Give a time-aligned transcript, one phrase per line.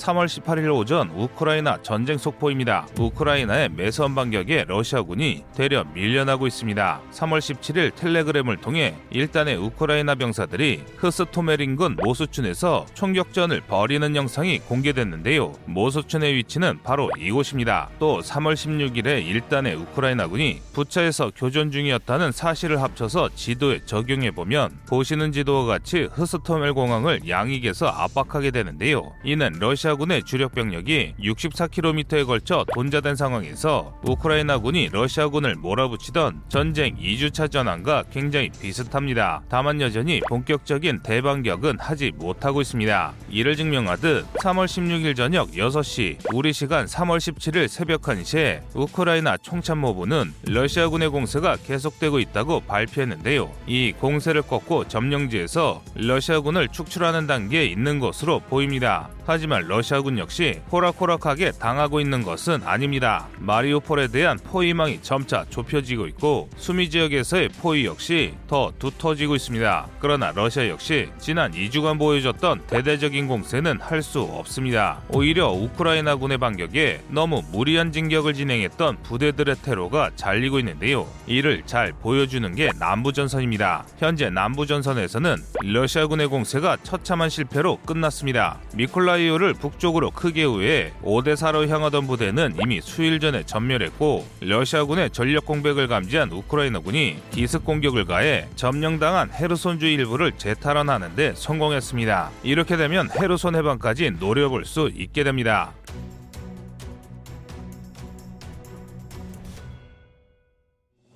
[0.00, 2.86] 3월 18일 오전 우크라이나 전쟁 속보입니다.
[2.98, 7.00] 우크라이나의 매선 반격에 러시아군이 대려 밀려나고 있습니다.
[7.12, 15.52] 3월 17일 텔레그램을 통해 일단의 우크라이나 병사들이 흐스토메린군 모수춘에서 총격전을 벌이는 영상이 공개됐는데요.
[15.66, 17.90] 모수춘의 위치는 바로 이곳입니다.
[17.98, 25.66] 또 3월 16일에 일단의 우크라이나군이 부차에서 교전 중이었다는 사실을 합쳐서 지도에 적용해 보면 보시는 지도와
[25.66, 29.12] 같이 흐스토멜 공항을 양익에서 압박하게 되는데요.
[29.24, 38.04] 이는 러시아 군의 주력 병력이 64km에 걸쳐 돈자된 상황에서 우크라이나군이 러시아군을 몰아붙이던 전쟁 2주차 전환과
[38.12, 39.42] 굉장히 비슷합니다.
[39.48, 43.12] 다만 여전히 본격적인 대반격은 하지 못하고 있습니다.
[43.30, 51.08] 이를 증명하듯 3월 16일 저녁 6시 우리 시간 3월 17일 새벽 1시에 우크라이나 총참모부는 러시아군의
[51.08, 53.50] 공세가 계속되고 있다고 발표했는데요.
[53.66, 59.08] 이 공세를 꺾고 점령지에서 러시아군을 축출하는 단계에 있는 것으로 보입니다.
[59.30, 63.28] 하지만 러시아군 역시 호락호락하게 당하고 있는 것은 아닙니다.
[63.38, 69.86] 마리오폴에 대한 포위망이 점차 좁혀지고 있고 수미 지역에서의 포위 역시 더 두터지고 있습니다.
[70.00, 75.02] 그러나 러시아 역시 지난 2주간 보여줬던 대대적인 공세는 할 수 없습니다.
[75.10, 81.06] 오히려 우크라이나군의 반격에 너무 무리한 진격을 진행했던 부대들의 테러가 잘리고 있는데요.
[81.26, 83.84] 이를 잘 보여주는 게 남부전선입니다.
[83.98, 88.58] 현재 남부전선에서는 러시아군의 공세가 처참한 실패로 끝났습니다.
[88.74, 95.88] 미콜라이 오를 북쪽으로 크게 우회해 오데사로 향하던 부대는 이미 수일 전에 전멸했고 러시아군의 전력 공백을
[95.88, 102.30] 감지한 우크라이나군이 기습 공격을 가해 점령당한 헤르손주 일부를 재탈환하는데 성공했습니다.
[102.42, 105.72] 이렇게 되면 헤르손 해방까지 노려볼 수 있게 됩니다.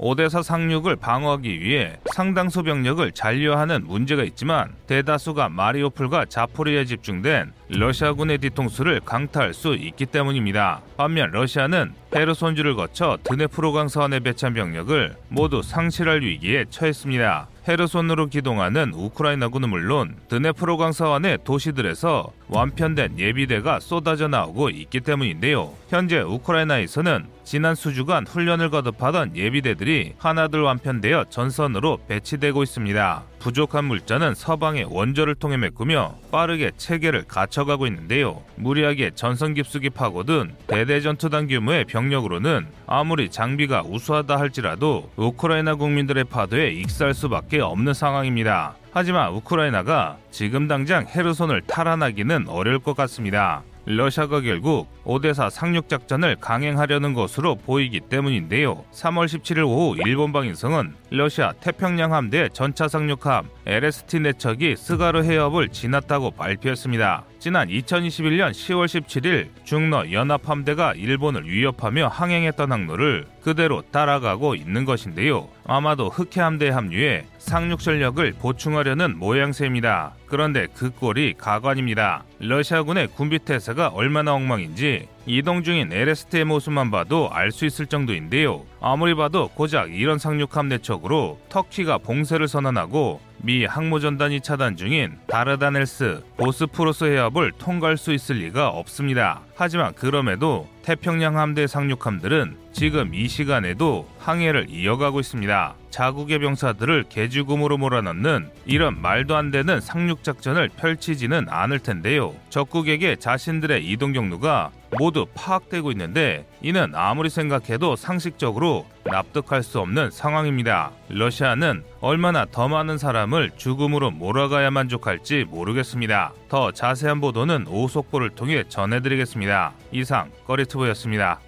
[0.07, 9.01] 오대사 상륙을 방어하기 위해 상당수 병력을 잔류하는 문제가 있지만 대다수가 마리오폴과 자포리에 집중된 러시아군의 뒤통수를
[9.01, 10.83] 강타할 수 있기 때문입니다.
[10.99, 17.49] 반면 러시아는 헤르손주를 거쳐 드네프로강 서안에 배치한 병력을 모두 상실할 위기에 처했습니다.
[17.67, 25.73] 헤르손으로 기동하는 우크라이나군은 물론 드네프로강 서안의 도시들에서 완편된 예비대가 쏟아져 나오고 있기 때문인데요.
[25.89, 33.23] 현재 우크라이나에서는 지난 수주간 훈련을 거듭하던 예비대들이 하나둘 완편되어 전선으로 배치되고 있습니다.
[33.39, 38.43] 부족한 물자는 서방의 원조를 통해 메꾸며 빠르게 체계를 갖춰가고 있는데요.
[38.57, 47.13] 무리하게 전선 깊숙이 파고든 대대전투단 규모의 병력으로는 아무리 장비가 우수하다 할지라도 우크라이나 국민들의 파도에 익살
[47.13, 48.75] 수밖에 없는 상황입니다.
[48.93, 53.63] 하지만 우크라이나가 지금 당장 헤르손을 탈환하기는 어려울 것 같습니다.
[53.87, 58.85] 러시아가 결국 오데사 상륙 작전을 강행하려는 것으로 보이기 때문인데요.
[58.93, 66.31] 3월 17일 오후 일본 방위성은 러시아 태평양 함대 전차 상륙함 LST 내척이 스가르 해협을 지났다고
[66.31, 67.25] 발표했습니다.
[67.39, 75.49] 지난 2021년 10월 17일 중러 연합함대가 일본을 위협하며 항행했던 항로를 그대로 따라가고 있는 것인데요.
[75.67, 80.15] 아마도 흑해 함대에 합류해 상륙 전력을 보충하려는 모양새입니다.
[80.27, 82.25] 그런데 그 꼴이 가관입니다.
[82.39, 88.65] 러시아군의 군비 태세가 얼마나 엉망인지 이동 중인 LST의 모습만 봐도 알 수 있을 정도인데요.
[88.81, 97.05] 아무리 봐도 고작 이런 상륙함 내척으로 터키가 봉쇄를 선언하고 미 항모전단이 차단 중인 다르다넬스, 보스프로스
[97.05, 99.43] 해협을 통과할 수 있을 리가 없습니다.
[99.55, 105.75] 하지만 그럼에도 태평양 함대 상륙함들은 지금 이 시간에도 항해를 이어가고 있습니다.
[105.91, 112.35] 자국의 병사들을 개죽음으로 몰아넣는 이런 말도 안 되는 상륙 작전을 펼치지는 않을 텐데요.
[112.49, 120.91] 적국에게 자신들의 이동 경로가 모두 파악되고 있는데 이는 아무리 생각해도 상식적으로 납득할 수 없는 상황입니다.
[121.09, 126.33] 러시아는 얼마나 더 많은 사람을 죽음으로 몰아가야 만족할지 모르겠습니다.
[126.49, 129.73] 더 자세한 보도는 오속보를 통해 전해드리겠습니다.
[129.93, 131.41] 이상 꺼리투브였습니다.